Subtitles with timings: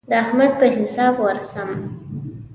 [0.09, 1.69] د احمد په حساب ورسم.